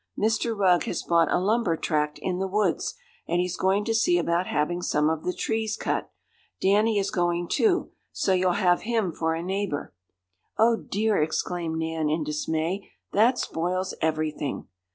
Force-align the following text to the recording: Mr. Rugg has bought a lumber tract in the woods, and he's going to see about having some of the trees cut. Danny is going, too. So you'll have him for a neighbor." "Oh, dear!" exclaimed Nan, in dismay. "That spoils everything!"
Mr. 0.17 0.57
Rugg 0.57 0.85
has 0.85 1.03
bought 1.03 1.31
a 1.31 1.37
lumber 1.37 1.77
tract 1.77 2.17
in 2.23 2.39
the 2.39 2.47
woods, 2.47 2.95
and 3.27 3.39
he's 3.39 3.55
going 3.55 3.85
to 3.85 3.93
see 3.93 4.17
about 4.17 4.47
having 4.47 4.81
some 4.81 5.11
of 5.11 5.23
the 5.23 5.31
trees 5.31 5.77
cut. 5.77 6.09
Danny 6.59 6.97
is 6.97 7.11
going, 7.11 7.47
too. 7.47 7.91
So 8.11 8.33
you'll 8.33 8.51
have 8.53 8.81
him 8.81 9.11
for 9.11 9.35
a 9.35 9.43
neighbor." 9.43 9.93
"Oh, 10.57 10.75
dear!" 10.75 11.21
exclaimed 11.21 11.77
Nan, 11.77 12.09
in 12.09 12.23
dismay. 12.23 12.89
"That 13.13 13.37
spoils 13.37 13.93
everything!" 14.01 14.67